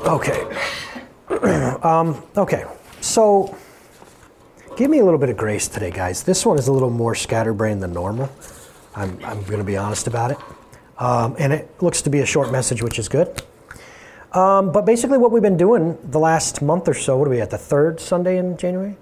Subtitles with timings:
[0.00, 0.42] Okay.
[1.82, 2.64] um, okay.
[3.00, 3.56] So,
[4.76, 6.22] give me a little bit of grace today, guys.
[6.22, 8.30] This one is a little more scatterbrained than normal.
[8.94, 10.38] I'm, I'm going to be honest about it.
[10.98, 13.42] Um, and it looks to be a short message, which is good.
[14.32, 17.40] Um, but basically, what we've been doing the last month or so, what are we
[17.40, 18.96] at, the third Sunday in January?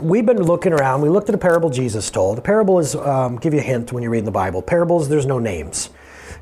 [0.00, 1.02] We've been looking around.
[1.02, 2.38] We looked at a parable Jesus told.
[2.38, 4.62] The parable is, um, give you a hint when you read the Bible.
[4.62, 5.90] Parables, there's no names.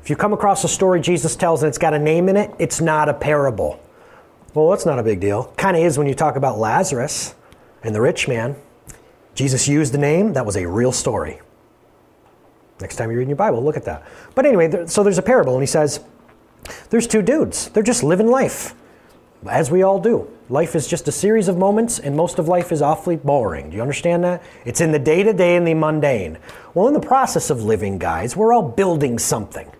[0.01, 2.51] If you come across a story Jesus tells and it's got a name in it,
[2.57, 3.79] it's not a parable.
[4.53, 5.45] Well, that's not a big deal.
[5.57, 7.35] Kind of is when you talk about Lazarus
[7.83, 8.55] and the rich man.
[9.35, 11.39] Jesus used the name, that was a real story.
[12.81, 14.05] Next time you read your Bible, look at that.
[14.35, 16.01] But anyway, so there's a parable, and he says,
[16.89, 17.69] there's two dudes.
[17.69, 18.73] They're just living life,
[19.47, 20.29] as we all do.
[20.49, 23.69] Life is just a series of moments, and most of life is awfully boring.
[23.69, 24.43] Do you understand that?
[24.65, 26.39] It's in the day to day and the mundane.
[26.73, 29.71] Well, in the process of living, guys, we're all building something.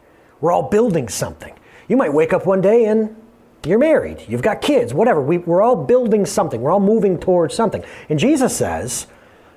[0.41, 1.53] We're all building something.
[1.87, 3.15] You might wake up one day and
[3.63, 5.21] you're married, you've got kids, whatever.
[5.21, 7.83] We, we're all building something, we're all moving towards something.
[8.09, 9.07] And Jesus says,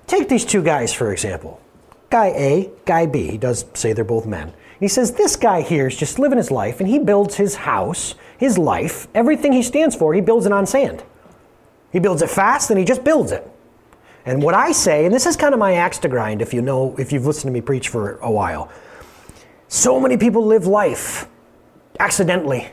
[0.07, 1.61] take these two guys, for example.
[2.11, 3.31] Guy A, guy B.
[3.31, 4.53] He does say they're both men.
[4.79, 8.15] He says, This guy here is just living his life, and he builds his house,
[8.39, 11.03] his life, everything he stands for, he builds it on sand.
[11.93, 13.49] He builds it fast, and he just builds it.
[14.27, 16.63] And what I say, and this is kind of my axe to grind if you
[16.63, 18.71] know, if you've listened to me preach for a while.
[19.75, 21.27] So many people live life
[21.99, 22.69] accidentally,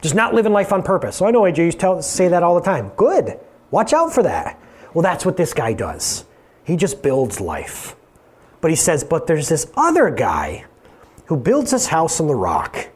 [0.00, 1.16] just not living life on purpose.
[1.16, 2.92] So I know AJ used to say that all the time.
[2.96, 3.38] Good.
[3.70, 4.58] Watch out for that.
[4.94, 6.24] Well, that's what this guy does.
[6.64, 7.94] He just builds life.
[8.62, 10.64] But he says, but there's this other guy
[11.26, 12.88] who builds his house on the rock.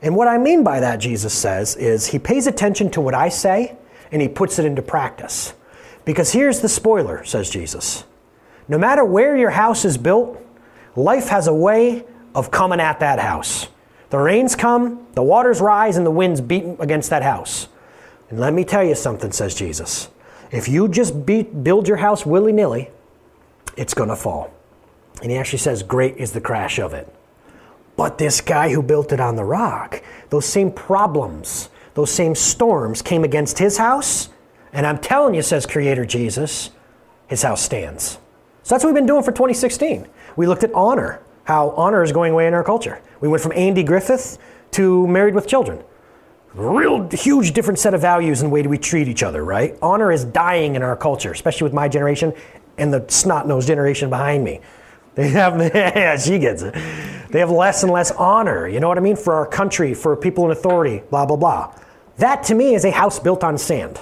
[0.00, 3.28] And what I mean by that, Jesus says, is he pays attention to what I
[3.28, 3.76] say
[4.10, 5.52] and he puts it into practice.
[6.06, 8.04] Because here's the spoiler, says Jesus.
[8.68, 10.42] No matter where your house is built,
[10.96, 13.68] life has a way of coming at that house.
[14.10, 17.68] The rains come, the waters rise, and the winds beat against that house.
[18.28, 20.08] And let me tell you something, says Jesus.
[20.50, 22.90] If you just build your house willy nilly,
[23.76, 24.52] it's going to fall.
[25.22, 27.12] And he actually says, Great is the crash of it.
[27.96, 33.02] But this guy who built it on the rock, those same problems, those same storms
[33.02, 34.28] came against his house.
[34.72, 36.70] And I'm telling you, says Creator Jesus,
[37.26, 38.18] his house stands.
[38.62, 40.06] So that's what we've been doing for 2016.
[40.36, 43.02] We looked at honor, how honor is going away in our culture.
[43.20, 44.38] We went from Andy Griffith
[44.70, 45.82] to Married with Children.
[46.54, 49.76] Real huge different set of values and way we treat each other, right?
[49.82, 52.32] Honor is dying in our culture, especially with my generation
[52.78, 54.60] and the snot nosed generation behind me.
[55.16, 56.72] They have, yeah, she gets it.
[57.30, 60.16] They have less and less honor, you know what I mean, for our country, for
[60.16, 61.74] people in authority, blah, blah, blah.
[62.18, 63.98] That to me is a house built on sand.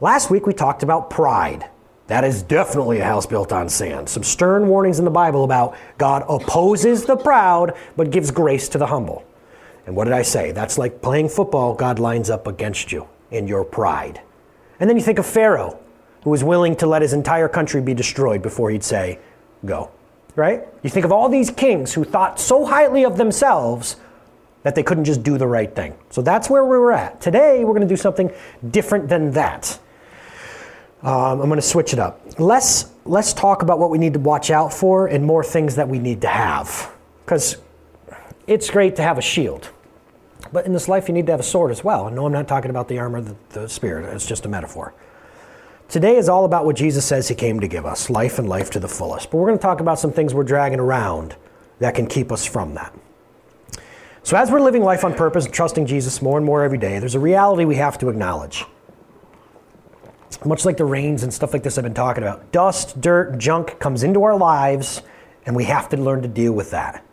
[0.00, 1.68] Last week we talked about pride.
[2.06, 4.08] That is definitely a house built on sand.
[4.08, 8.78] Some stern warnings in the Bible about God opposes the proud but gives grace to
[8.78, 9.24] the humble.
[9.86, 10.52] And what did I say?
[10.52, 14.20] That's like playing football, God lines up against you in your pride.
[14.80, 15.78] And then you think of Pharaoh,
[16.24, 19.18] who was willing to let his entire country be destroyed before he'd say,
[19.64, 19.90] go.
[20.36, 20.66] Right?
[20.82, 23.96] You think of all these kings who thought so highly of themselves
[24.62, 25.94] that they couldn't just do the right thing.
[26.10, 27.20] So that's where we were at.
[27.20, 28.32] Today, we're going to do something
[28.70, 29.78] different than that.
[31.04, 32.20] Um, I'm going to switch it up.
[32.38, 35.86] Let's, let's talk about what we need to watch out for and more things that
[35.86, 36.90] we need to have.
[37.24, 37.58] Because
[38.46, 39.68] it's great to have a shield.
[40.50, 42.06] But in this life, you need to have a sword as well.
[42.06, 44.94] And no, I'm not talking about the armor the, the Spirit, it's just a metaphor.
[45.90, 48.70] Today is all about what Jesus says he came to give us life and life
[48.70, 49.30] to the fullest.
[49.30, 51.36] But we're going to talk about some things we're dragging around
[51.80, 52.94] that can keep us from that.
[54.22, 56.98] So, as we're living life on purpose and trusting Jesus more and more every day,
[56.98, 58.64] there's a reality we have to acknowledge.
[60.44, 63.78] Much like the rains and stuff like this I've been talking about, dust, dirt, junk
[63.78, 65.02] comes into our lives,
[65.46, 67.04] and we have to learn to deal with that.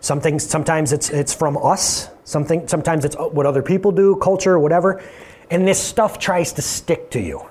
[0.00, 4.58] Some things, sometimes it's, it's from us, something, sometimes it's what other people do, culture,
[4.58, 5.02] whatever,
[5.50, 7.46] and this stuff tries to stick to you.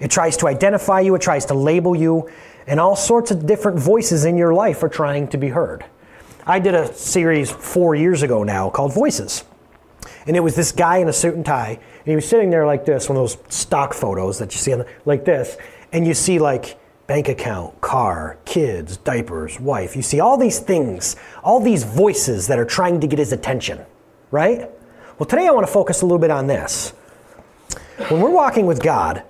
[0.00, 2.30] It tries to identify you, it tries to label you,
[2.66, 5.84] and all sorts of different voices in your life are trying to be heard.
[6.46, 9.44] I did a series four years ago now called Voices.
[10.26, 12.66] And it was this guy in a suit and tie, and he was sitting there
[12.66, 15.56] like this, one of those stock photos that you see on the, like this,
[15.92, 16.76] and you see like
[17.06, 19.94] bank account, car, kids, diapers, wife.
[19.94, 21.14] You see all these things,
[21.44, 23.80] all these voices that are trying to get his attention,
[24.32, 24.68] right?
[25.18, 26.90] Well, today I want to focus a little bit on this.
[28.08, 29.22] When we're walking with God,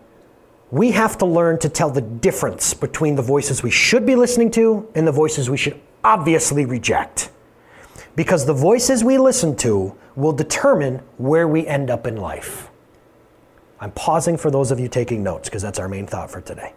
[0.70, 4.50] we have to learn to tell the difference between the voices we should be listening
[4.52, 7.30] to and the voices we should obviously reject.
[8.14, 12.70] Because the voices we listen to will determine where we end up in life.
[13.80, 16.72] I'm pausing for those of you taking notes because that's our main thought for today.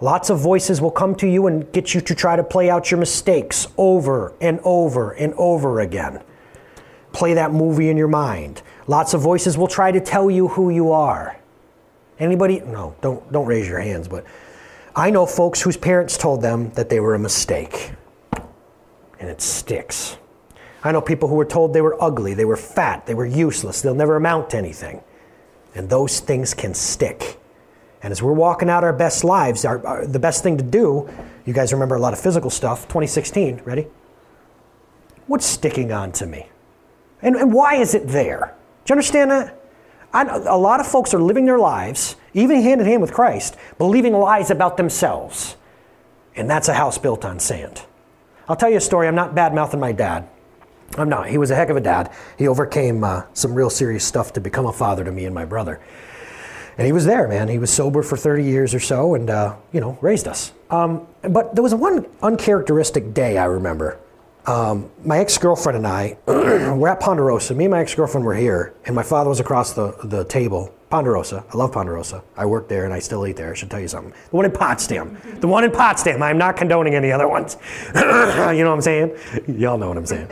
[0.00, 2.90] Lots of voices will come to you and get you to try to play out
[2.90, 6.22] your mistakes over and over and over again.
[7.12, 8.62] play that movie in your mind.
[8.86, 11.36] Lots of voices will try to tell you who you are.
[12.18, 12.60] Anybody?
[12.60, 14.24] No, don't, don't raise your hands, but
[14.94, 17.92] I know folks whose parents told them that they were a mistake.
[19.20, 20.16] And it sticks.
[20.82, 23.82] I know people who were told they were ugly, they were fat, they were useless,
[23.82, 25.02] they'll never amount to anything.
[25.74, 27.38] And those things can stick.
[28.02, 31.08] And as we're walking out our best lives, our, our, the best thing to do,
[31.44, 33.86] you guys remember a lot of physical stuff, 2016, ready?
[35.26, 36.48] What's sticking on to me?
[37.22, 38.54] And, and why is it there?
[38.84, 39.60] Do you understand that?
[40.12, 43.56] I, a lot of folks are living their lives, even hand in hand with Christ,
[43.76, 45.56] believing lies about themselves.
[46.34, 47.82] And that's a house built on sand.
[48.50, 49.06] I'll tell you a story.
[49.06, 50.28] I'm not bad mouthing my dad.
[50.98, 51.28] I'm not.
[51.28, 52.10] He was a heck of a dad.
[52.36, 55.44] He overcame uh, some real serious stuff to become a father to me and my
[55.44, 55.80] brother.
[56.76, 57.46] And he was there, man.
[57.46, 60.52] He was sober for 30 years or so and, uh, you know, raised us.
[60.68, 64.00] Um, but there was one uncharacteristic day I remember.
[64.46, 67.54] Um, my ex girlfriend and I were at Ponderosa.
[67.54, 70.74] Me and my ex girlfriend were here, and my father was across the, the table.
[70.90, 71.44] Ponderosa.
[71.54, 72.24] I love Ponderosa.
[72.36, 73.52] I work there and I still eat there.
[73.52, 74.12] I should tell you something.
[74.30, 75.16] The one in Potsdam.
[75.38, 76.20] The one in Potsdam.
[76.20, 77.56] I'm not condoning any other ones.
[77.94, 79.16] you know what I'm saying?
[79.46, 80.28] Y'all know what I'm saying.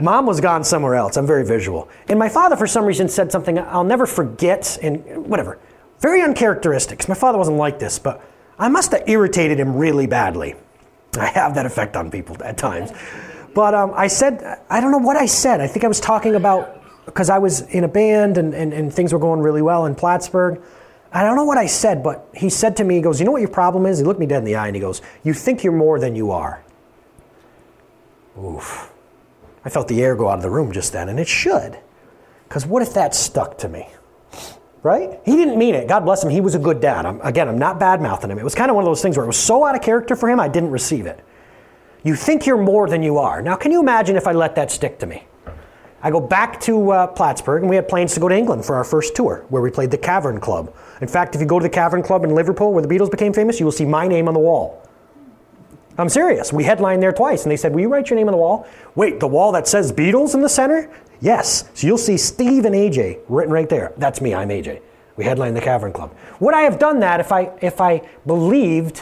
[0.00, 1.16] Mom was gone somewhere else.
[1.16, 1.88] I'm very visual.
[2.08, 5.58] And my father, for some reason, said something I'll never forget, and whatever.
[6.00, 8.22] Very uncharacteristic, my father wasn't like this, but
[8.58, 10.56] I must have irritated him really badly.
[11.20, 12.90] I have that effect on people at times.
[13.54, 15.60] But um, I said, I don't know what I said.
[15.60, 18.92] I think I was talking about, because I was in a band and, and, and
[18.92, 20.62] things were going really well in Plattsburgh.
[21.12, 23.32] I don't know what I said, but he said to me, he goes, You know
[23.32, 23.98] what your problem is?
[23.98, 26.14] He looked me dead in the eye and he goes, You think you're more than
[26.14, 26.62] you are.
[28.38, 28.92] Oof.
[29.64, 31.78] I felt the air go out of the room just then, and it should.
[32.46, 33.88] Because what if that stuck to me?
[34.86, 35.18] Right?
[35.24, 35.88] He didn't mean it.
[35.88, 36.30] God bless him.
[36.30, 37.06] He was a good dad.
[37.06, 38.38] I'm, again, I'm not bad mouthing him.
[38.38, 40.14] It was kind of one of those things where it was so out of character
[40.14, 41.24] for him, I didn't receive it.
[42.04, 43.42] You think you're more than you are.
[43.42, 45.24] Now, can you imagine if I let that stick to me?
[46.04, 48.76] I go back to uh, Plattsburgh, and we had plans to go to England for
[48.76, 50.72] our first tour, where we played the Cavern Club.
[51.00, 53.32] In fact, if you go to the Cavern Club in Liverpool, where the Beatles became
[53.32, 54.88] famous, you will see my name on the wall.
[55.98, 56.52] I'm serious.
[56.52, 58.68] We headlined there twice, and they said, Will you write your name on the wall?
[58.94, 60.88] Wait, the wall that says Beatles in the center?
[61.20, 61.68] Yes.
[61.74, 63.92] So you'll see Steve and AJ written right there.
[63.96, 64.80] That's me, I'm AJ.
[65.16, 66.14] We headline the Cavern Club.
[66.40, 68.98] Would I have done that if I if I believed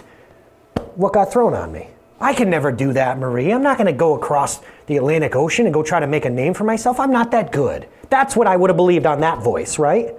[0.95, 1.89] what got thrown on me?
[2.21, 3.53] I can never do that, Marie.
[3.53, 6.31] I'm not going to go across the Atlantic Ocean and go try to make a
[6.31, 7.01] name for myself.
[7.01, 7.89] I'm not that good.
[8.09, 10.15] That's what I would have believed on that voice, right?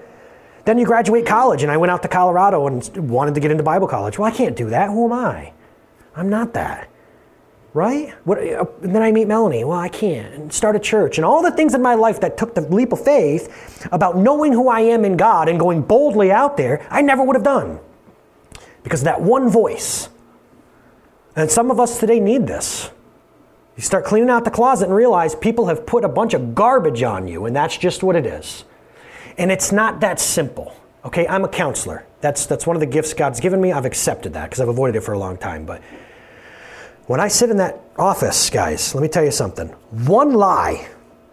[0.66, 3.64] Then you graduate college, and I went out to Colorado and wanted to get into
[3.64, 4.20] Bible college.
[4.20, 4.90] Well, I can't do that.
[4.90, 5.54] Who am I?
[6.16, 6.90] I'm not that.
[7.76, 8.14] Right?
[8.24, 9.66] What, uh, and then I meet Melanie.
[9.66, 10.34] Well, I can't.
[10.34, 11.18] And start a church.
[11.18, 14.54] And all the things in my life that took the leap of faith about knowing
[14.54, 17.82] who I am in God and going boldly out there, I never would have done.
[18.84, 20.08] Because that one voice.
[21.36, 22.92] And some of us today need this.
[23.76, 27.04] You start cleaning out the closet and realize people have put a bunch of garbage
[27.04, 28.64] on you, and that's just what it is.
[29.38, 30.74] And it's not that simple.
[31.04, 32.06] Okay, I'm a counselor.
[32.22, 33.74] That's, that's one of the gifts God's given me.
[33.74, 35.66] I've accepted that because I've avoided it for a long time.
[35.66, 35.82] But
[37.08, 39.68] when I sit in that office, guys, let me tell you something.
[40.08, 40.88] One lie,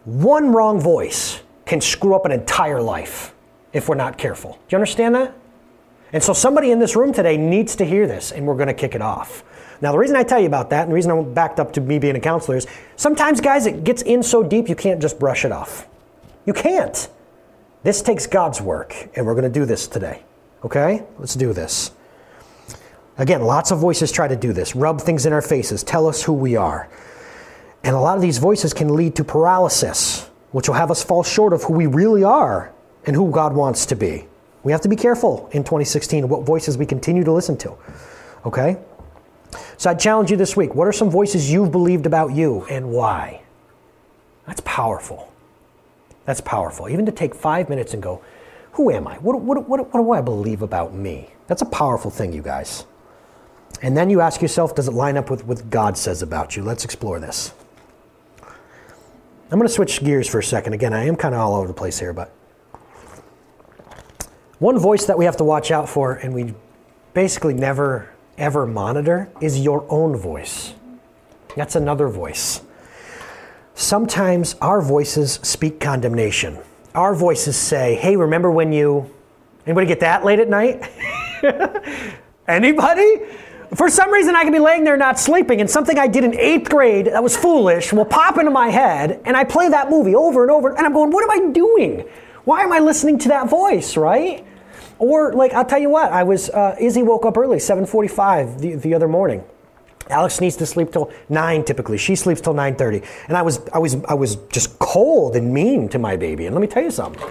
[0.04, 3.34] one wrong voice can screw up an entire life
[3.72, 4.52] if we're not careful.
[4.52, 5.34] Do you understand that?
[6.12, 8.74] And so somebody in this room today needs to hear this, and we're going to
[8.74, 9.44] kick it off.
[9.80, 11.80] Now, the reason I tell you about that, and the reason I'm backed up to
[11.80, 12.66] me being a counselor is
[12.96, 15.88] sometimes, guys, it gets in so deep you can't just brush it off.
[16.44, 17.08] You can't.
[17.82, 20.22] This takes God's work, and we're going to do this today.
[20.64, 21.02] Okay?
[21.19, 21.93] Let's do this.
[23.22, 26.24] Again, lots of voices try to do this rub things in our faces, tell us
[26.24, 26.88] who we are.
[27.84, 31.22] And a lot of these voices can lead to paralysis, which will have us fall
[31.22, 32.72] short of who we really are
[33.06, 34.26] and who God wants to be.
[34.64, 37.76] We have to be careful in 2016 what voices we continue to listen to.
[38.44, 38.76] Okay?
[39.76, 42.91] So I challenge you this week what are some voices you've believed about you and
[42.91, 43.43] why?
[44.48, 45.32] That's powerful.
[46.24, 46.88] That's powerful.
[46.88, 48.20] Even to take five minutes and go,
[48.72, 49.14] who am I?
[49.19, 51.31] What, what, what, what do I believe about me?
[51.46, 52.84] That's a powerful thing, you guys.
[53.81, 56.62] And then you ask yourself, does it line up with what God says about you?
[56.62, 57.52] Let's explore this.
[58.43, 60.72] I'm going to switch gears for a second.
[60.72, 62.32] Again, I am kind of all over the place here, but
[64.58, 66.55] one voice that we have to watch out for and we
[67.14, 70.74] basically never ever monitor is your own voice.
[71.55, 72.62] That's another voice.
[73.74, 76.58] Sometimes our voices speak condemnation
[76.94, 79.10] our voices say, hey, remember when you.
[79.67, 80.82] Anybody get that late at night?
[82.48, 83.20] Anybody?
[83.74, 86.38] For some reason, I can be laying there not sleeping, and something I did in
[86.38, 90.14] eighth grade that was foolish will pop into my head, and I play that movie
[90.14, 92.05] over and over, and I'm going, what am I doing?
[92.44, 94.44] Why am I listening to that voice, right?
[94.98, 98.74] Or, like, I'll tell you what, I was, uh, Izzy woke up early, 7.45 the,
[98.74, 99.43] the other morning,
[100.10, 101.96] Alex needs to sleep till nine typically.
[101.96, 105.55] She sleeps till nine thirty, and I was I was I was just cold and
[105.55, 106.46] mean to my baby.
[106.46, 107.22] And let me tell you something.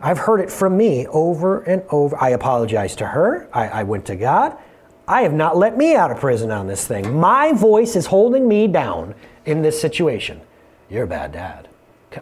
[0.00, 2.16] I've heard it from me over and over.
[2.22, 3.48] I apologize to her.
[3.52, 4.56] I, I went to God.
[5.06, 7.18] I have not let me out of prison on this thing.
[7.18, 10.40] My voice is holding me down in this situation.
[10.88, 11.68] You're a bad dad.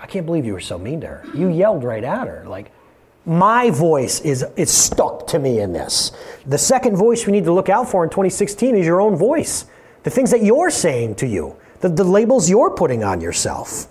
[0.01, 1.25] I can't believe you were so mean to her.
[1.35, 2.45] You yelled right at her.
[2.47, 2.73] Like,
[3.25, 6.13] my voice is, is stuck to me in this.
[6.47, 9.67] The second voice we need to look out for in 2016 is your own voice.
[10.03, 13.87] The things that you're saying to you, the, the labels you're putting on yourself.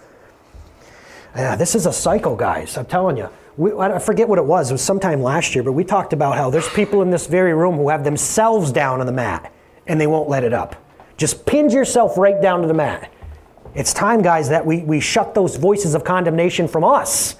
[1.35, 2.77] Yeah, this is a cycle, guys.
[2.77, 3.29] I'm telling you.
[3.61, 4.71] We, I forget what it was.
[4.71, 7.53] It was sometime last year, but we talked about how there's people in this very
[7.53, 9.53] room who have themselves down on the mat
[9.85, 10.83] and they won't let it up.
[11.15, 13.13] Just pin yourself right down to the mat.
[13.75, 17.35] It's time, guys, that we, we shut those voices of condemnation from us.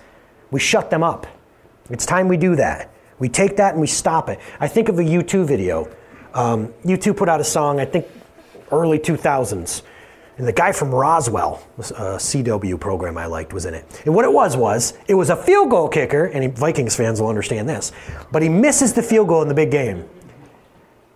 [0.52, 1.26] We shut them up.
[1.90, 2.94] It's time we do that.
[3.18, 4.40] We take that and we stop it.
[4.60, 5.90] I think of a U2 video.
[6.36, 8.06] Um, U2 put out a song, I think
[8.72, 9.82] early 2000s.
[10.38, 13.86] And the guy from Roswell, uh, a CW program I liked, was in it.
[14.06, 17.28] And what it was was, it was a field goal kicker, and Vikings fans will
[17.28, 17.92] understand this,
[18.32, 20.08] but he misses the field goal in the big game.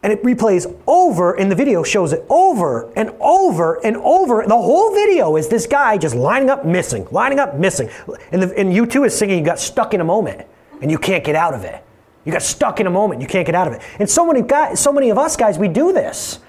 [0.03, 4.45] And it replays over, and the video shows it over and over and over.
[4.45, 7.89] The whole video is this guy just lining up, missing, lining up, missing.
[8.31, 10.45] And, the, and U2 is singing, You got stuck in a moment,
[10.81, 11.83] and you can't get out of it.
[12.25, 13.81] You got stuck in a moment, you can't get out of it.
[13.99, 16.39] And so many guys, so many of us guys, we do this.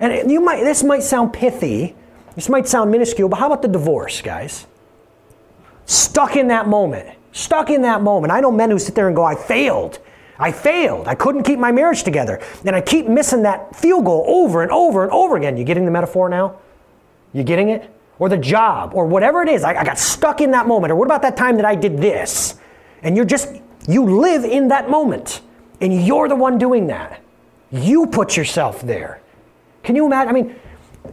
[0.00, 1.96] And you might, this might sound pithy,
[2.34, 4.66] this might sound minuscule, but how about the divorce, guys?
[5.86, 7.08] Stuck in that moment.
[7.32, 8.32] Stuck in that moment.
[8.32, 9.98] I know men who sit there and go, I failed.
[10.38, 11.06] I failed.
[11.06, 12.40] I couldn't keep my marriage together.
[12.64, 15.56] And I keep missing that field goal over and over and over again.
[15.56, 16.58] You getting the metaphor now?
[17.32, 17.90] You getting it?
[18.18, 19.64] Or the job, or whatever it is.
[19.64, 20.92] I, I got stuck in that moment.
[20.92, 22.54] Or what about that time that I did this?
[23.02, 23.48] And you're just,
[23.88, 25.40] you live in that moment.
[25.80, 27.20] And you're the one doing that.
[27.72, 29.20] You put yourself there.
[29.82, 30.28] Can you imagine?
[30.28, 30.56] I mean,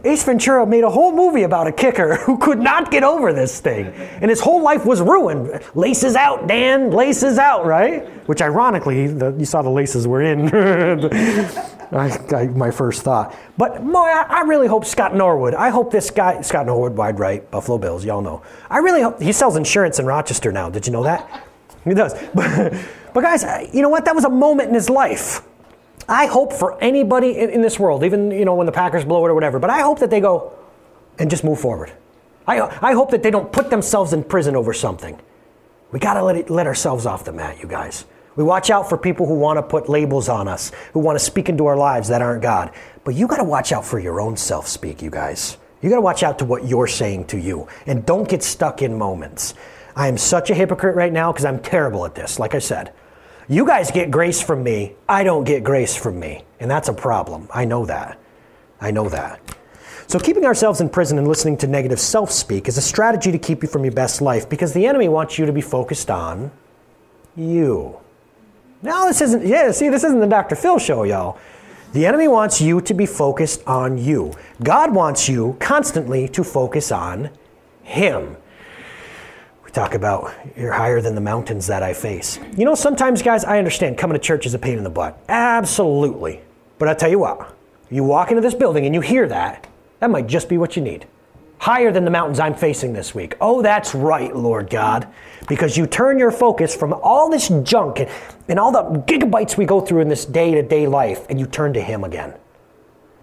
[0.04, 3.60] Ace Ventura made a whole movie about a kicker who could not get over this
[3.60, 3.86] thing.
[3.86, 5.62] And his whole life was ruined.
[5.74, 8.08] Laces out, Dan, laces out, right?
[8.26, 10.48] Which ironically, the, you saw the laces were in.
[11.92, 13.36] I, I, my first thought.
[13.58, 17.18] But boy, I, I, really hope Scott Norwood, I hope this guy, Scott Norwood, wide
[17.18, 18.42] right, Buffalo Bills, y'all know.
[18.70, 20.70] I really hope, he sells insurance in Rochester now.
[20.70, 21.46] Did you know that?
[21.84, 22.14] He does.
[22.34, 22.72] But,
[23.12, 23.44] but guys,
[23.74, 24.06] you know what?
[24.06, 25.42] That was a moment in his life
[26.08, 29.24] I hope for anybody in, in, this world, even you know when the Packers blow
[29.24, 30.52] it or whatever, but I hope that they go
[31.18, 31.92] and just move forward.
[32.46, 35.20] I, I hope that they don't put themselves in prison over something.
[35.92, 38.04] We got to let, it, let ourselves off the mat, you guys.
[38.34, 41.24] We watch out for people who want to put labels on us, who want to
[41.24, 42.72] speak into our lives that aren't God.
[43.04, 45.58] But you got to watch out for your own self speak, you guys.
[45.82, 48.80] You got to watch out to what you're saying to you and don't get stuck
[48.80, 49.54] in moments.
[49.94, 52.92] I am such a hypocrite right now because I'm terrible at this, like I said.
[53.48, 54.94] You guys get grace from me.
[55.08, 56.44] I don't get grace from me.
[56.60, 57.48] And that's a problem.
[57.52, 58.18] I know that.
[58.80, 59.40] I know that.
[60.06, 63.38] So, keeping ourselves in prison and listening to negative self speak is a strategy to
[63.38, 66.50] keep you from your best life because the enemy wants you to be focused on
[67.34, 67.98] you.
[68.82, 70.56] Now, this isn't, yeah, see, this isn't the Dr.
[70.56, 71.38] Phil show, y'all.
[71.92, 74.32] The enemy wants you to be focused on you.
[74.62, 77.30] God wants you constantly to focus on
[77.82, 78.36] Him
[79.72, 82.38] talk about you're higher than the mountains that I face.
[82.56, 85.18] You know, sometimes, guys, I understand coming to church is a pain in the butt.
[85.28, 86.42] Absolutely.
[86.78, 87.54] But I tell you what,
[87.90, 89.66] you walk into this building and you hear that,
[90.00, 91.06] that might just be what you need.
[91.58, 93.36] Higher than the mountains I'm facing this week.
[93.40, 95.06] Oh, that's right, Lord God.
[95.48, 98.10] Because you turn your focus from all this junk and,
[98.48, 101.46] and all the gigabytes we go through in this day to day life, and you
[101.46, 102.34] turn to Him again.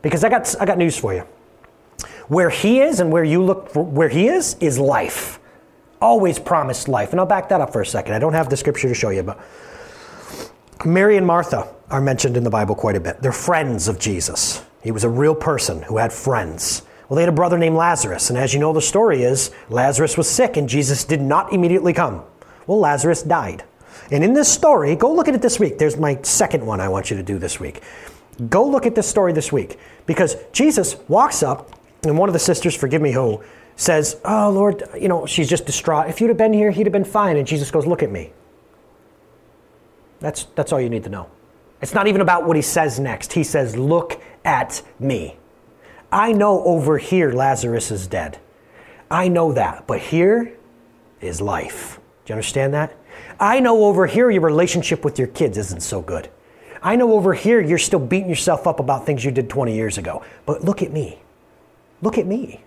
[0.01, 1.25] Because I got, I got news for you.
[2.29, 5.38] Where He is and where you look for, where He is, is life
[6.01, 7.11] always promised life.
[7.11, 8.13] And I'll back that up for a second.
[8.13, 9.39] I don't have the scripture to show you, but
[10.85, 13.21] Mary and Martha are mentioned in the Bible quite a bit.
[13.21, 14.63] They're friends of Jesus.
[14.81, 16.83] He was a real person who had friends.
[17.07, 20.15] Well, they had a brother named Lazarus, and as you know, the story is Lazarus
[20.15, 22.23] was sick and Jesus did not immediately come.
[22.67, 23.63] Well, Lazarus died.
[24.11, 25.79] And in this story, go look at it this week.
[25.79, 27.81] There's my second one I want you to do this week.
[28.47, 31.71] Go look at this story this week because Jesus walks up,
[32.03, 33.43] and one of the sisters, forgive me who,
[33.79, 36.09] says, Oh, Lord, you know, she's just distraught.
[36.09, 37.37] If you'd have been here, he'd have been fine.
[37.37, 38.31] And Jesus goes, Look at me.
[40.19, 41.29] That's, that's all you need to know.
[41.81, 43.33] It's not even about what he says next.
[43.33, 45.37] He says, Look at me.
[46.11, 48.39] I know over here Lazarus is dead.
[49.09, 49.87] I know that.
[49.87, 50.57] But here
[51.21, 51.99] is life.
[52.25, 52.95] Do you understand that?
[53.39, 56.29] I know over here your relationship with your kids isn't so good.
[56.81, 59.97] I know over here you're still beating yourself up about things you did 20 years
[59.97, 60.23] ago.
[60.45, 61.19] But look at me.
[62.01, 62.63] Look at me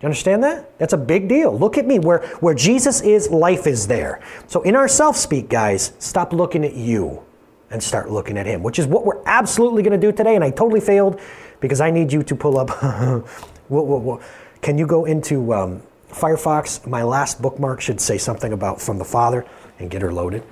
[0.00, 0.78] you understand that?
[0.78, 1.56] That's a big deal.
[1.56, 1.98] Look at me.
[1.98, 4.20] Where, where Jesus is, life is there.
[4.46, 7.24] So in our self speak, guys, stop looking at you
[7.70, 10.36] and start looking at Him, which is what we're absolutely going to do today.
[10.36, 11.20] And I totally failed
[11.60, 12.70] because I need you to pull up.
[12.80, 13.22] whoa,
[13.68, 14.20] whoa, whoa.
[14.62, 16.86] Can you go into um, Firefox?
[16.86, 19.44] My last bookmark should say something about from the Father
[19.80, 20.44] and get her loaded.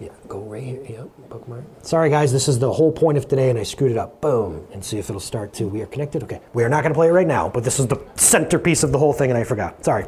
[0.00, 0.82] Yeah, go right here.
[0.88, 1.64] Yep, bookmark.
[1.82, 4.22] Sorry, guys, this is the whole point of today, and I screwed it up.
[4.22, 5.68] Boom, and see if it'll start to.
[5.68, 6.22] We are connected.
[6.22, 8.82] Okay, we are not going to play it right now, but this is the centerpiece
[8.82, 9.84] of the whole thing, and I forgot.
[9.84, 10.06] Sorry.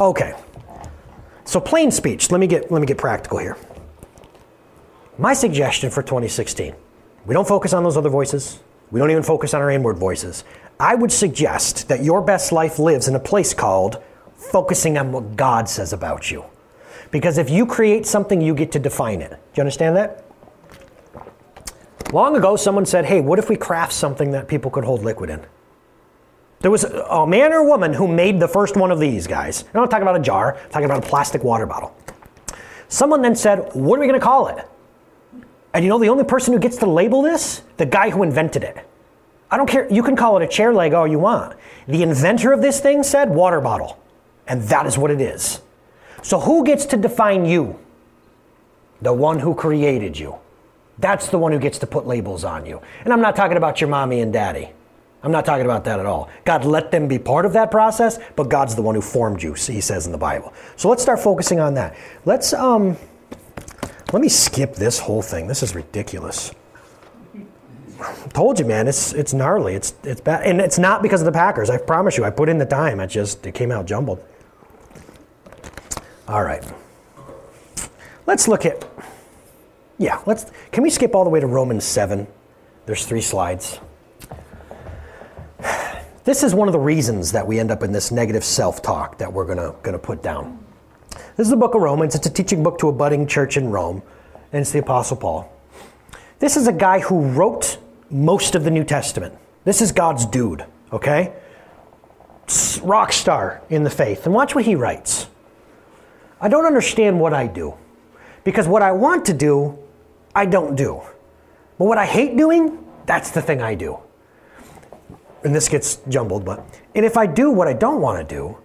[0.00, 0.34] Okay.
[1.44, 2.32] So plain speech.
[2.32, 3.56] Let me get let me get practical here.
[5.16, 6.74] My suggestion for 2016.
[7.24, 8.58] We don't focus on those other voices.
[8.90, 10.44] We don't even focus on our inward voices.
[10.78, 14.02] I would suggest that your best life lives in a place called
[14.36, 16.44] focusing on what God says about you.
[17.16, 19.30] Because if you create something, you get to define it.
[19.30, 20.22] Do you understand that?
[22.12, 25.30] Long ago, someone said, hey, what if we craft something that people could hold liquid
[25.30, 25.40] in?
[26.60, 29.62] There was a man or woman who made the first one of these guys.
[29.62, 31.96] I'm not talking about a jar, I'm talking about a plastic water bottle.
[32.88, 34.68] Someone then said, what are we going to call it?
[35.72, 37.62] And you know the only person who gets to label this?
[37.78, 38.86] The guy who invented it.
[39.50, 39.90] I don't care.
[39.90, 41.56] You can call it a chair leg all you want.
[41.88, 43.98] The inventor of this thing said water bottle.
[44.46, 45.62] And that is what it is.
[46.26, 47.78] So, who gets to define you?
[49.00, 50.34] The one who created you.
[50.98, 52.82] That's the one who gets to put labels on you.
[53.04, 54.70] And I'm not talking about your mommy and daddy.
[55.22, 56.28] I'm not talking about that at all.
[56.44, 59.54] God let them be part of that process, but God's the one who formed you,
[59.54, 60.52] he says in the Bible.
[60.74, 61.96] So let's start focusing on that.
[62.24, 62.96] Let's um
[64.12, 65.46] let me skip this whole thing.
[65.46, 66.50] This is ridiculous.
[68.34, 69.76] told you, man, it's it's gnarly.
[69.76, 70.42] It's it's bad.
[70.44, 71.70] And it's not because of the Packers.
[71.70, 72.24] I promise you.
[72.24, 72.98] I put in the time.
[72.98, 74.24] It just it came out jumbled.
[76.28, 76.64] All right.
[78.26, 78.84] Let's look at,
[79.98, 82.26] yeah, let's, can we skip all the way to Romans 7?
[82.86, 83.80] There's three slides.
[86.24, 89.18] This is one of the reasons that we end up in this negative self talk
[89.18, 90.58] that we're going to put down.
[91.36, 92.16] This is the book of Romans.
[92.16, 94.02] It's a teaching book to a budding church in Rome,
[94.52, 95.52] and it's the Apostle Paul.
[96.40, 97.78] This is a guy who wrote
[98.10, 99.38] most of the New Testament.
[99.62, 101.32] This is God's dude, okay?
[102.82, 104.26] Rock star in the faith.
[104.26, 105.28] And watch what he writes.
[106.40, 107.74] I don't understand what I do.
[108.44, 109.78] Because what I want to do,
[110.34, 111.02] I don't do.
[111.78, 113.98] But what I hate doing, that's the thing I do.
[115.44, 118.58] And this gets jumbled, but and if I do what I don't want to do,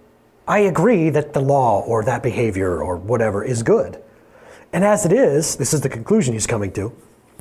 [0.48, 4.02] I agree that the law or that behavior or whatever is good.
[4.72, 6.92] And as it is, this is the conclusion he's coming to,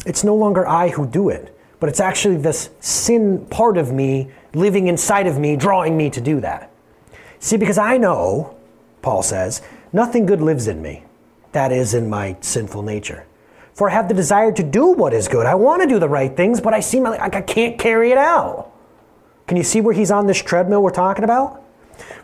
[0.05, 4.29] it's no longer I who do it, but it's actually this sin part of me
[4.53, 6.69] living inside of me, drawing me to do that.
[7.39, 8.55] See, because I know,
[9.01, 9.61] Paul says,
[9.93, 11.03] Nothing good lives in me,
[11.51, 13.25] that is, in my sinful nature.
[13.73, 15.45] For I have the desire to do what is good.
[15.45, 18.17] I want to do the right things, but I seem like I can't carry it
[18.17, 18.71] out.
[19.47, 21.61] Can you see where he's on this treadmill we're talking about?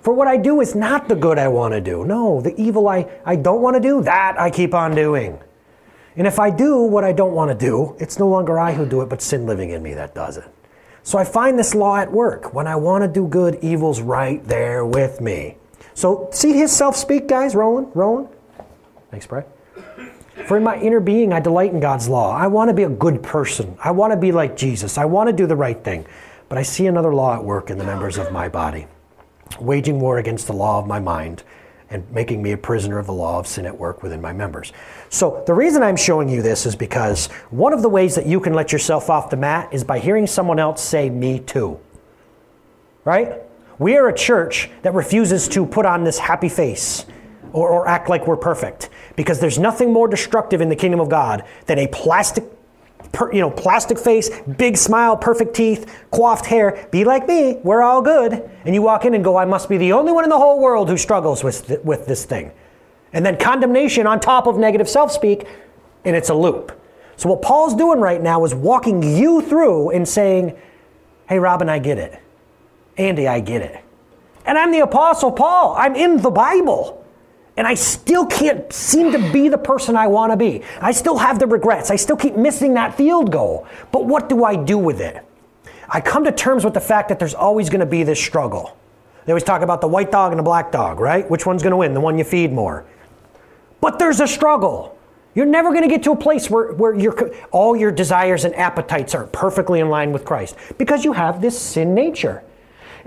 [0.01, 2.05] For what I do is not the good I want to do.
[2.05, 5.39] No, the evil I, I don't want to do, that I keep on doing.
[6.15, 8.85] And if I do what I don't want to do, it's no longer I who
[8.85, 10.45] do it, but sin living in me that does it.
[11.03, 12.53] So I find this law at work.
[12.53, 15.57] When I want to do good, evil's right there with me.
[15.97, 18.29] So see his self speak, guys, Roland, Roland.
[19.09, 19.47] Thanks, Brad.
[20.45, 22.37] For in my inner being, I delight in God's law.
[22.37, 23.75] I want to be a good person.
[23.83, 24.99] I want to be like Jesus.
[24.99, 26.05] I want to do the right thing.
[26.49, 28.85] But I see another law at work in the members of my body,
[29.59, 31.41] waging war against the law of my mind
[31.89, 34.73] and making me a prisoner of the law of sin at work within my members.
[35.09, 38.39] So, the reason I'm showing you this is because one of the ways that you
[38.39, 41.79] can let yourself off the mat is by hearing someone else say, Me too.
[43.03, 43.46] Right?
[43.79, 47.05] We are a church that refuses to put on this happy face
[47.53, 51.09] or, or, act like we're perfect because there's nothing more destructive in the kingdom of
[51.09, 52.43] God than a plastic
[53.11, 57.81] per, you know plastic face big smile perfect teeth coiffed hair be like me we're
[57.81, 58.49] all good.
[58.65, 60.59] And you walk in and go I must be the only one in the whole
[60.59, 62.51] world who struggles with, th- with this thing.
[63.13, 65.47] And then condemnation on top of negative self-speak
[66.03, 66.79] and it's a loop.
[67.15, 70.57] So what Paul's doing right now is walking you through and saying
[71.29, 72.21] hey Robin I get it
[72.97, 73.83] Andy, I get it.
[74.45, 75.75] And I'm the Apostle Paul.
[75.77, 77.05] I'm in the Bible.
[77.57, 80.63] And I still can't seem to be the person I want to be.
[80.79, 81.89] I still have the regrets.
[81.89, 83.67] I still keep missing that field goal.
[83.91, 85.23] But what do I do with it?
[85.89, 88.77] I come to terms with the fact that there's always going to be this struggle.
[89.25, 91.29] They always talk about the white dog and the black dog, right?
[91.29, 91.93] Which one's going to win?
[91.93, 92.85] The one you feed more.
[93.81, 94.97] But there's a struggle.
[95.33, 98.55] You're never going to get to a place where, where your, all your desires and
[98.55, 102.43] appetites are perfectly in line with Christ because you have this sin nature.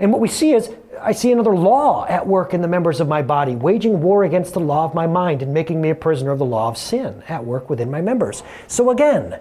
[0.01, 3.07] And what we see is, I see another law at work in the members of
[3.07, 6.31] my body, waging war against the law of my mind and making me a prisoner
[6.31, 8.41] of the law of sin at work within my members.
[8.67, 9.39] So again,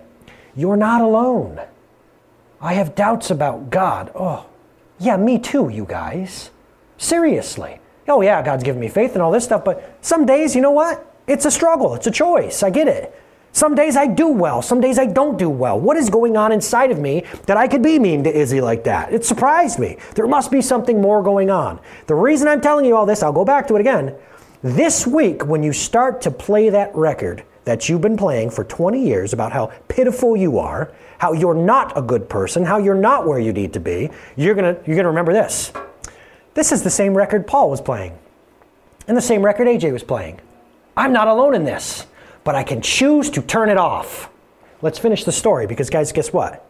[0.54, 1.62] you're not alone.
[2.60, 4.12] I have doubts about God.
[4.14, 4.46] Oh,
[4.98, 6.50] yeah, me too, you guys.
[6.98, 7.80] Seriously.
[8.06, 10.72] Oh, yeah, God's given me faith and all this stuff, but some days, you know
[10.72, 11.06] what?
[11.26, 12.62] It's a struggle, it's a choice.
[12.62, 13.18] I get it.
[13.52, 15.78] Some days I do well, some days I don't do well.
[15.78, 18.84] What is going on inside of me that I could be mean to Izzy like
[18.84, 19.12] that?
[19.12, 19.96] It surprised me.
[20.14, 21.80] There must be something more going on.
[22.06, 24.14] The reason I'm telling you all this, I'll go back to it again.
[24.62, 29.04] This week, when you start to play that record that you've been playing for 20
[29.04, 33.26] years about how pitiful you are, how you're not a good person, how you're not
[33.26, 35.72] where you need to be, you're gonna, you're gonna remember this.
[36.54, 38.18] This is the same record Paul was playing,
[39.06, 40.40] and the same record AJ was playing.
[40.96, 42.06] I'm not alone in this,
[42.44, 44.30] but I can choose to turn it off.
[44.82, 46.66] Let's finish the story because, guys, guess what?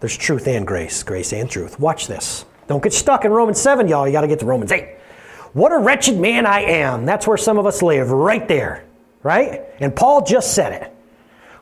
[0.00, 1.80] There's truth and grace, grace and truth.
[1.80, 2.44] Watch this.
[2.68, 4.06] Don't get stuck in Romans 7, y'all.
[4.06, 4.96] You got to get to Romans 8.
[5.54, 7.04] What a wretched man I am.
[7.06, 8.84] That's where some of us live, right there,
[9.22, 9.62] right?
[9.80, 10.94] And Paul just said it.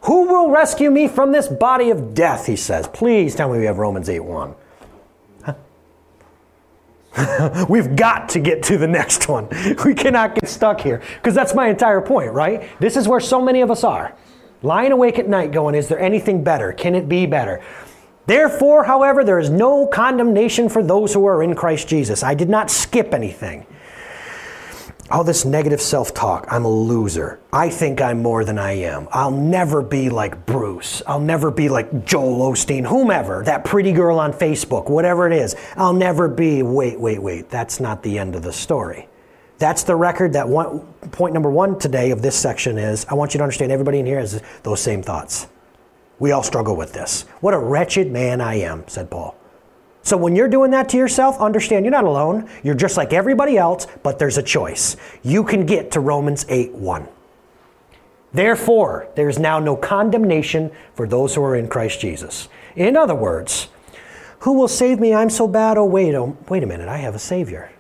[0.03, 2.47] Who will rescue me from this body of death?
[2.47, 2.89] He says.
[2.89, 4.55] Please tell me we have Romans 8 1.
[7.69, 9.49] We've got to get to the next one.
[9.85, 12.69] We cannot get stuck here because that's my entire point, right?
[12.81, 14.15] This is where so many of us are.
[14.63, 16.73] Lying awake at night going, is there anything better?
[16.73, 17.63] Can it be better?
[18.27, 22.23] Therefore, however, there is no condemnation for those who are in Christ Jesus.
[22.23, 23.67] I did not skip anything
[25.11, 26.47] all this negative self talk.
[26.51, 27.39] I'm a loser.
[27.53, 29.09] I think I'm more than I am.
[29.13, 31.03] I'll never be like Bruce.
[31.07, 35.55] I'll never be like Joel Osteen, whomever, that pretty girl on Facebook, whatever it is.
[35.77, 36.63] I'll never be.
[36.63, 37.51] Wait, wait, wait.
[37.51, 39.09] That's not the end of the story.
[39.59, 40.81] That's the record that one,
[41.13, 44.07] point number one today of this section is I want you to understand everybody in
[44.07, 45.47] here has those same thoughts.
[46.19, 47.23] We all struggle with this.
[47.41, 49.37] What a wretched man I am, said Paul.
[50.07, 52.49] So when you're doing that to yourself, understand you're not alone.
[52.63, 54.97] You're just like everybody else, but there's a choice.
[55.25, 57.09] You can get to Romans 8 1.
[58.33, 62.49] Therefore, there is now no condemnation for those who are in Christ Jesus.
[62.77, 63.67] In other words,
[64.41, 65.13] who will save me?
[65.13, 65.77] I'm so bad.
[65.77, 66.89] Oh, wait, oh, wait a minute.
[66.89, 67.73] I have a Savior.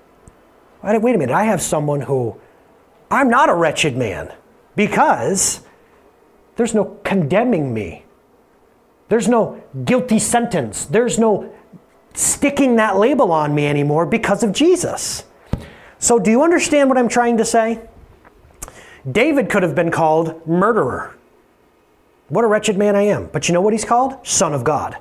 [0.83, 1.31] Wait a minute.
[1.31, 2.41] I have someone who
[3.09, 4.35] I'm not a wretched man
[4.75, 5.61] because
[6.57, 8.05] there's no condemning me.
[9.11, 10.87] There's no guilty sentence.
[10.87, 11.53] There's no
[12.17, 15.25] sticking that label on me anymore because of Jesus.
[15.99, 17.81] So, do you understand what I'm trying to say?
[19.11, 21.17] David could have been called murderer.
[22.29, 23.29] What a wretched man I am.
[23.33, 24.27] But you know what he's called?
[24.27, 24.97] Son of God.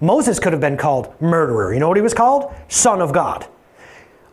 [0.00, 1.72] Moses could have been called murderer.
[1.72, 2.54] You know what he was called?
[2.68, 3.46] Son of God.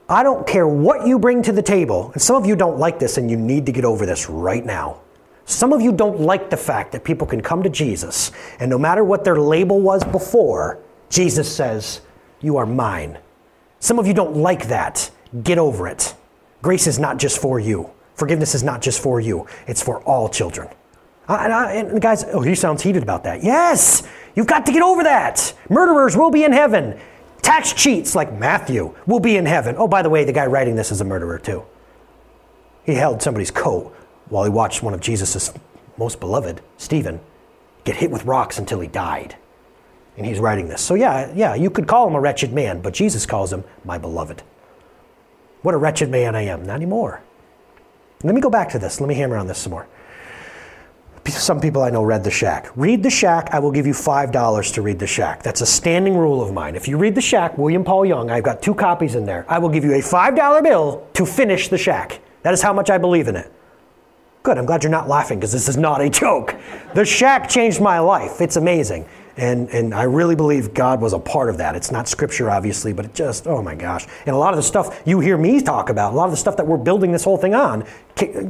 [0.07, 2.99] I don't care what you bring to the table, and some of you don't like
[2.99, 5.01] this and you need to get over this right now.
[5.45, 8.77] Some of you don't like the fact that people can come to Jesus, and no
[8.77, 12.01] matter what their label was before, Jesus says,
[12.45, 13.17] you are mine.
[13.79, 15.09] Some of you don't like that.
[15.43, 16.13] Get over it.
[16.61, 17.89] Grace is not just for you.
[18.13, 19.47] Forgiveness is not just for you.
[19.67, 20.69] It's for all children.
[21.27, 23.43] Uh, and, I, and guys, oh, he sounds heated about that.
[23.43, 25.53] Yes, you've got to get over that.
[25.69, 26.99] Murderers will be in heaven.
[27.41, 29.75] Tax cheats like Matthew will be in heaven.
[29.77, 31.65] Oh, by the way, the guy writing this is a murderer too.
[32.85, 33.95] He held somebody's coat
[34.29, 35.51] while he watched one of Jesus'
[35.97, 37.19] most beloved, Stephen,
[37.83, 39.35] get hit with rocks until he died
[40.17, 40.81] and he's writing this.
[40.81, 43.97] So, yeah, yeah, you could call him a wretched man, but Jesus calls him my
[43.97, 44.43] beloved.
[45.61, 46.65] What a wretched man I am.
[46.65, 47.21] Not anymore.
[48.23, 49.01] Let me go back to this.
[49.01, 49.87] Let me hammer on this some more.
[51.27, 52.69] Some people I know read The Shack.
[52.75, 53.49] Read The Shack.
[53.51, 55.41] I will give you $5 to read The Shack.
[55.41, 56.75] That's a standing rule of mine.
[56.75, 59.43] If you read The Shack, William Paul Young, I've got two copies in there.
[59.49, 62.21] I will give you a $5 bill to finish The Shack.
[62.43, 63.51] That is how much I believe in it.
[64.43, 64.59] Good.
[64.59, 66.55] I'm glad you're not laughing because this is not a joke.
[66.93, 68.39] The Shack changed my life.
[68.39, 69.07] It's amazing.
[69.37, 71.75] And, and I really believe God was a part of that.
[71.75, 74.07] It's not scripture, obviously, but it just, oh my gosh.
[74.25, 76.37] And a lot of the stuff you hear me talk about, a lot of the
[76.37, 77.85] stuff that we're building this whole thing on,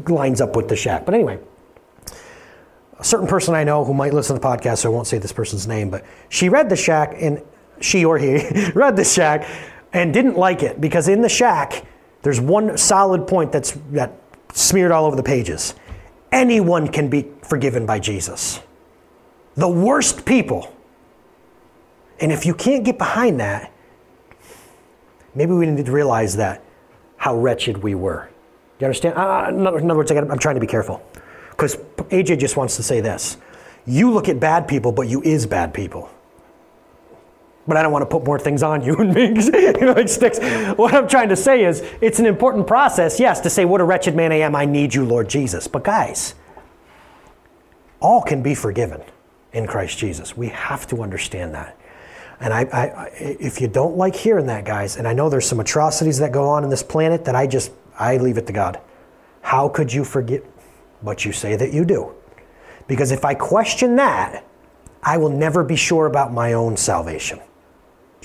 [0.07, 1.05] lines up with the shack.
[1.05, 1.39] But anyway,
[2.99, 5.17] a certain person I know who might listen to the podcast, so I won't say
[5.17, 7.41] this person's name, but she read the shack, and
[7.79, 9.47] she or he read the shack
[9.93, 11.85] and didn't like it because in the shack,
[12.21, 14.13] there's one solid point that's that
[14.53, 15.75] smeared all over the pages.
[16.31, 18.61] Anyone can be forgiven by Jesus.
[19.55, 20.74] The worst people
[22.19, 23.71] and if you can't get behind that,
[25.33, 26.63] maybe we need to realize that
[27.17, 28.29] how wretched we were.
[28.77, 29.17] Do you understand?
[29.17, 31.01] Uh, in other words, I'm trying to be careful.
[31.51, 31.77] Because
[32.09, 33.37] AJ just wants to say this.
[33.85, 36.09] You look at bad people, but you is bad people.
[37.67, 39.27] But I don't want to put more things on you and me.
[39.29, 40.39] you know, it sticks.
[40.77, 43.83] What I'm trying to say is it's an important process, yes, to say, What a
[43.83, 45.67] wretched man I am, I need you, Lord Jesus.
[45.67, 46.35] But guys,
[47.99, 49.01] all can be forgiven
[49.53, 50.35] in Christ Jesus.
[50.35, 51.77] We have to understand that.
[52.39, 55.59] And I, I, if you don't like hearing that, guys, and I know there's some
[55.59, 58.79] atrocities that go on in this planet that I just, I leave it to God.
[59.41, 60.43] How could you forget
[61.01, 62.13] what you say that you do?
[62.87, 64.43] Because if I question that,
[65.01, 67.37] I will never be sure about my own salvation.
[67.37, 67.43] Do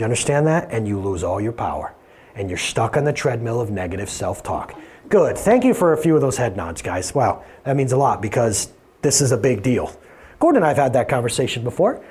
[0.03, 0.69] you understand that?
[0.71, 1.95] And you lose all your power.
[2.35, 4.75] And you're stuck on the treadmill of negative self talk.
[5.09, 5.37] Good.
[5.37, 7.15] Thank you for a few of those head nods, guys.
[7.15, 9.95] Wow, that means a lot because this is a big deal.
[10.39, 12.03] Gordon and I have had that conversation before.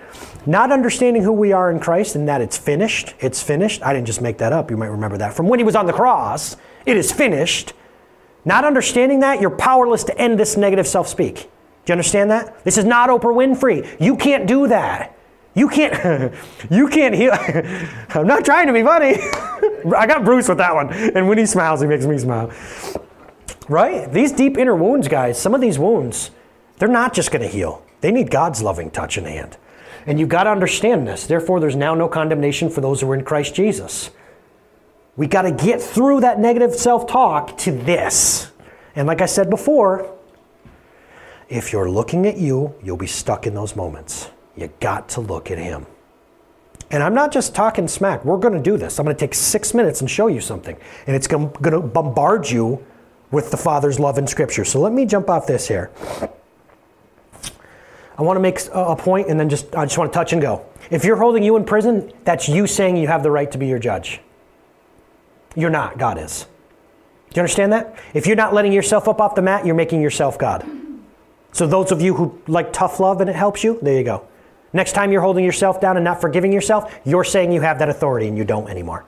[0.45, 3.13] Not understanding who we are in Christ and that it's finished.
[3.19, 3.81] It's finished.
[3.83, 4.71] I didn't just make that up.
[4.71, 6.55] You might remember that from when he was on the cross.
[6.85, 7.73] It is finished.
[8.45, 11.35] Not understanding that, you're powerless to end this negative self speak.
[11.35, 12.63] Do you understand that?
[12.63, 13.99] This is not Oprah Winfrey.
[13.99, 15.15] You can't do that.
[15.53, 16.33] You can't,
[16.69, 17.31] you can't heal.
[18.09, 19.17] I'm not trying to be funny.
[19.95, 20.91] I got Bruce with that one.
[20.91, 22.51] And when he smiles, he makes me smile.
[23.67, 24.11] Right?
[24.11, 26.31] These deep inner wounds, guys, some of these wounds,
[26.77, 27.83] they're not just going to heal.
[28.01, 29.57] They need God's loving touch and hand.
[30.05, 31.27] And you've got to understand this.
[31.27, 34.09] Therefore, there's now no condemnation for those who are in Christ Jesus.
[35.15, 38.51] We got to get through that negative self talk to this.
[38.95, 40.15] And like I said before,
[41.49, 44.29] if you're looking at you, you'll be stuck in those moments.
[44.55, 45.85] You got to look at Him.
[46.91, 48.25] And I'm not just talking smack.
[48.25, 48.99] We're going to do this.
[48.99, 50.77] I'm going to take six minutes and show you something.
[51.05, 52.83] And it's going to bombard you
[53.31, 54.65] with the Father's love in Scripture.
[54.65, 55.91] So let me jump off this here.
[58.19, 60.41] I want to make a point and then just I just want to touch and
[60.41, 60.65] go.
[60.91, 63.65] If you're holding you in prison, that's you saying you have the right to be
[63.65, 64.19] your judge.
[65.55, 66.45] You're not, God is.
[67.29, 67.97] Do you understand that?
[68.13, 70.69] If you're not letting yourself up off the mat, you're making yourself God.
[71.53, 74.27] So those of you who like tough love and it helps you, there you go.
[74.73, 77.87] Next time you're holding yourself down and not forgiving yourself, you're saying you have that
[77.87, 79.05] authority and you don't anymore.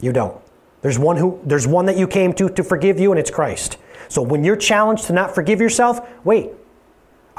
[0.00, 0.36] You don't.
[0.82, 3.76] There's one who there's one that you came to to forgive you and it's Christ.
[4.08, 6.50] So when you're challenged to not forgive yourself, wait,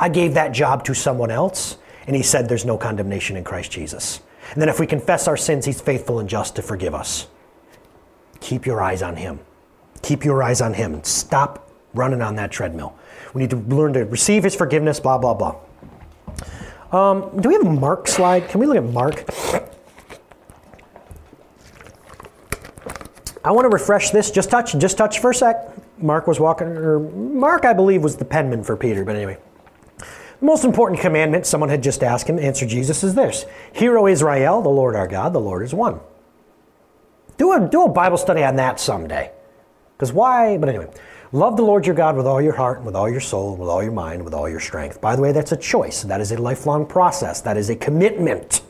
[0.01, 3.71] I gave that job to someone else, and he said there's no condemnation in Christ
[3.71, 4.19] Jesus.
[4.51, 7.27] And then if we confess our sins, he's faithful and just to forgive us.
[8.39, 9.39] Keep your eyes on him.
[10.01, 11.03] Keep your eyes on him.
[11.03, 12.97] Stop running on that treadmill.
[13.35, 15.55] We need to learn to receive his forgiveness, blah, blah, blah.
[16.91, 18.49] Um, do we have a Mark slide?
[18.49, 19.23] Can we look at Mark?
[23.43, 24.31] I want to refresh this.
[24.31, 25.71] Just touch, just touch for a sec.
[25.99, 29.37] Mark was walking, or Mark, I believe, was the penman for Peter, but anyway.
[30.41, 34.07] The most important commandment, someone had just asked him, answer Jesus, is this Hear, O
[34.07, 35.99] Israel, the Lord our God, the Lord is one.
[37.37, 39.31] Do a, do a Bible study on that someday.
[39.95, 40.57] Because why?
[40.57, 40.89] But anyway,
[41.31, 43.59] love the Lord your God with all your heart, and with all your soul, and
[43.59, 44.99] with all your mind, and with all your strength.
[44.99, 46.01] By the way, that's a choice.
[46.01, 47.41] That is a lifelong process.
[47.41, 48.63] That is a commitment.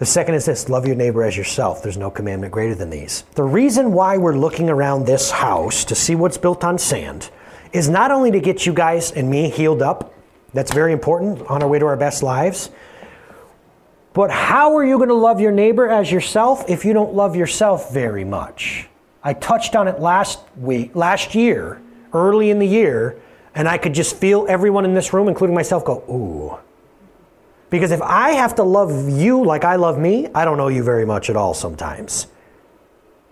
[0.00, 1.82] The second is this love your neighbor as yourself.
[1.82, 3.24] There's no commandment greater than these.
[3.36, 7.30] The reason why we're looking around this house to see what's built on sand
[7.72, 10.14] is not only to get you guys and me healed up,
[10.52, 12.70] that's very important on our way to our best lives,
[14.12, 17.36] but how are you going to love your neighbor as yourself if you don't love
[17.36, 18.88] yourself very much?
[19.22, 21.80] I touched on it last week, last year,
[22.12, 23.20] early in the year,
[23.54, 26.58] and I could just feel everyone in this room, including myself, go, ooh.
[27.68, 30.82] Because if I have to love you like I love me, I don't know you
[30.82, 32.26] very much at all sometimes.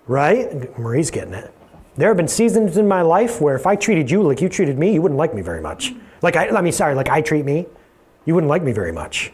[0.07, 0.79] Right?
[0.79, 1.53] Marie's getting it.
[1.99, 4.79] There have been seasons in my life where if I treated you like you treated
[4.79, 5.93] me, you wouldn't like me very much.
[6.23, 7.67] Like I, I mean, sorry, like I treat me,
[8.25, 9.33] you wouldn't like me very much.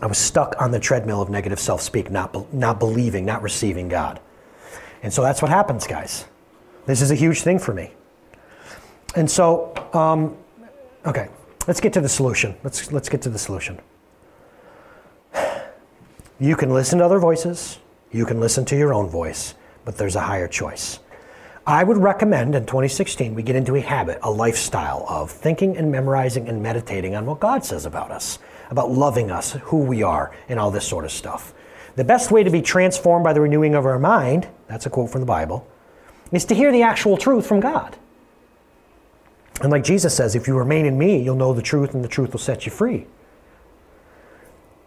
[0.00, 4.18] I was stuck on the treadmill of negative self-speak, not, not believing, not receiving God.
[5.04, 6.24] And so that's what happens, guys.
[6.86, 7.92] This is a huge thing for me.
[9.14, 10.36] And so, um,
[11.06, 11.28] okay,
[11.68, 12.56] let's get to the solution.
[12.64, 13.80] Let's, let's get to the solution.
[16.40, 17.78] You can listen to other voices,
[18.10, 20.98] you can listen to your own voice, but there's a higher choice.
[21.66, 25.90] I would recommend in 2016 we get into a habit, a lifestyle of thinking and
[25.90, 28.38] memorizing and meditating on what God says about us,
[28.70, 31.54] about loving us, who we are, and all this sort of stuff.
[31.96, 35.10] The best way to be transformed by the renewing of our mind, that's a quote
[35.10, 35.66] from the Bible,
[36.32, 37.96] is to hear the actual truth from God.
[39.62, 42.08] And like Jesus says, if you remain in me, you'll know the truth and the
[42.08, 43.06] truth will set you free.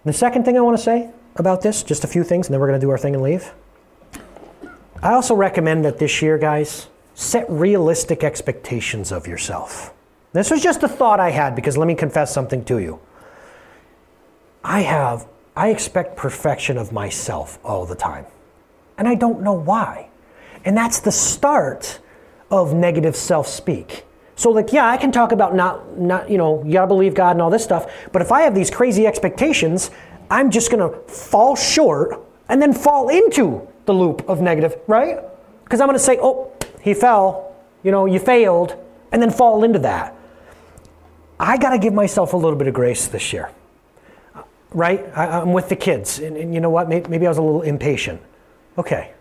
[0.05, 2.59] The second thing I want to say about this, just a few things, and then
[2.59, 3.53] we're going to do our thing and leave.
[5.01, 9.93] I also recommend that this year, guys, set realistic expectations of yourself.
[10.33, 12.99] This was just a thought I had because let me confess something to you.
[14.63, 18.25] I have, I expect perfection of myself all the time.
[18.97, 20.10] And I don't know why.
[20.65, 21.99] And that's the start
[22.49, 24.03] of negative self speak.
[24.36, 27.31] So, like, yeah, I can talk about not, not, you know, you gotta believe God
[27.31, 29.89] and all this stuff, but if I have these crazy expectations,
[30.29, 35.19] I'm just gonna fall short and then fall into the loop of negative, right?
[35.63, 38.76] Because I'm going to say, oh, he fell, you know, you failed,
[39.12, 40.15] and then fall into that.
[41.39, 43.52] I got to give myself a little bit of grace this year,
[44.71, 45.06] right?
[45.15, 46.89] I, am with the kids, and, and you know what?
[46.89, 48.21] Maybe, maybe, I was a little impatient.
[48.78, 49.12] Okay.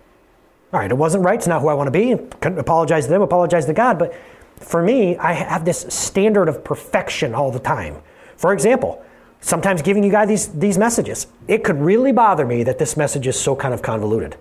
[0.73, 1.39] All right, it wasn't right.
[1.39, 2.17] It's not who I want to be.
[2.41, 3.99] Couldn't apologize to them, apologize to God.
[3.99, 4.15] But
[4.57, 8.03] for me, I have this standard of perfection all the time.
[8.37, 9.03] For example,
[9.41, 13.27] sometimes giving you guys these, these messages, it could really bother me that this message
[13.27, 14.37] is so kind of convoluted.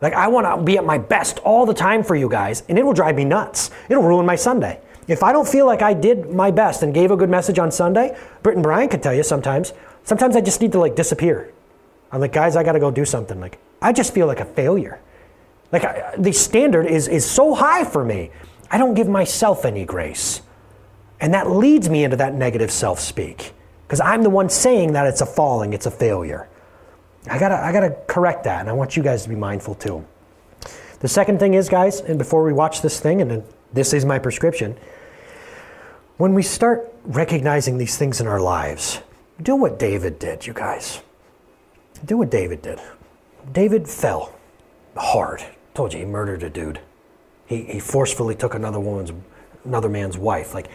[0.00, 2.78] Like, I want to be at my best all the time for you guys, and
[2.78, 3.70] it will drive me nuts.
[3.88, 4.80] It'll ruin my Sunday.
[5.08, 7.70] If I don't feel like I did my best and gave a good message on
[7.70, 9.72] Sunday, Britt and Brian could tell you sometimes,
[10.04, 11.52] sometimes I just need to like disappear.
[12.12, 13.40] I'm like, guys, I got to go do something.
[13.40, 15.00] Like, I just feel like a failure.
[15.72, 18.30] Like, I, the standard is, is so high for me.
[18.70, 20.42] I don't give myself any grace.
[21.20, 23.52] And that leads me into that negative self speak
[23.86, 26.48] because I'm the one saying that it's a falling, it's a failure.
[27.28, 30.04] I gotta, I gotta correct that, and I want you guys to be mindful too.
[31.00, 34.18] The second thing is, guys, and before we watch this thing, and this is my
[34.18, 34.76] prescription,
[36.16, 39.02] when we start recognizing these things in our lives,
[39.42, 41.02] do what David did, you guys.
[42.04, 42.80] Do what David did.
[43.52, 44.34] David fell
[44.96, 45.44] hard.
[45.74, 46.80] Told you he murdered a dude.
[47.46, 49.12] He, he forcefully took another woman's,
[49.64, 50.54] another man's wife.
[50.54, 50.68] Like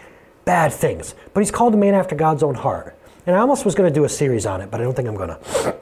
[0.44, 1.14] bad things.
[1.34, 2.96] But he's called a man after God's own heart.
[3.26, 5.08] And I almost was going to do a series on it, but I don't think
[5.08, 5.76] I'm going to.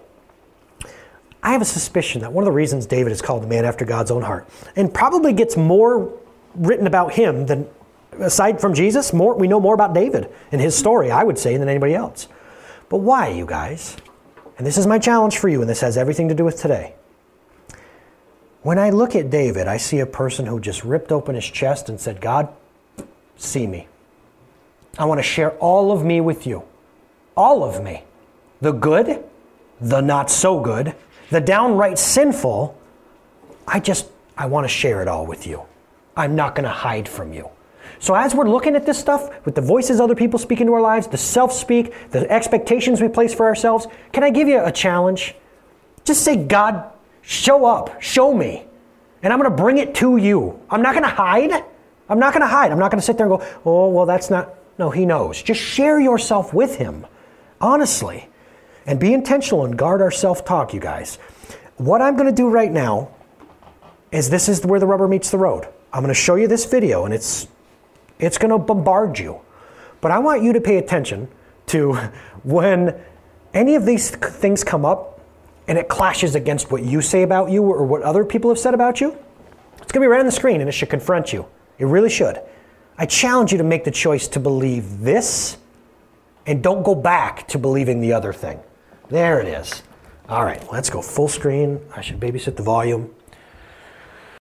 [1.42, 3.84] I have a suspicion that one of the reasons David is called a man after
[3.84, 6.12] God's own heart, and probably gets more
[6.54, 7.66] written about him than,
[8.18, 11.56] aside from Jesus, more, we know more about David and his story, I would say,
[11.56, 12.28] than anybody else.
[12.88, 13.96] But why, you guys?
[14.58, 16.94] And this is my challenge for you, and this has everything to do with today.
[18.62, 21.88] When I look at David, I see a person who just ripped open his chest
[21.88, 22.48] and said, God,
[23.36, 23.88] see me.
[24.98, 26.64] I want to share all of me with you.
[27.36, 28.02] All of me.
[28.60, 29.24] The good,
[29.80, 30.94] the not so good,
[31.30, 32.76] the downright sinful.
[33.66, 35.62] I just, I want to share it all with you.
[36.16, 37.48] I'm not going to hide from you.
[37.98, 40.80] So, as we're looking at this stuff with the voices other people speak into our
[40.80, 44.72] lives, the self speak, the expectations we place for ourselves, can I give you a
[44.72, 45.34] challenge?
[46.04, 46.90] Just say, God,
[47.20, 48.64] show up, show me,
[49.22, 50.58] and I'm going to bring it to you.
[50.70, 51.62] I'm not going to hide.
[52.08, 52.72] I'm not going to hide.
[52.72, 54.54] I'm not going to sit there and go, oh, well, that's not.
[54.78, 55.42] No, He knows.
[55.42, 57.06] Just share yourself with Him,
[57.60, 58.29] honestly,
[58.90, 61.14] and be intentional and guard our self talk, you guys.
[61.76, 63.10] What I'm going to do right now
[64.10, 65.68] is this is where the rubber meets the road.
[65.92, 67.46] I'm going to show you this video, and it's
[68.18, 69.40] it's going to bombard you.
[70.00, 71.28] But I want you to pay attention
[71.66, 71.94] to
[72.42, 73.00] when
[73.54, 75.20] any of these things come up
[75.68, 78.74] and it clashes against what you say about you or what other people have said
[78.74, 79.16] about you.
[79.80, 81.46] It's going to be right on the screen and it should confront you.
[81.78, 82.40] It really should.
[82.98, 85.58] I challenge you to make the choice to believe this
[86.44, 88.60] and don't go back to believing the other thing.
[89.10, 89.82] There it is.
[90.28, 91.80] All right, let's go full screen.
[91.96, 93.12] I should babysit the volume.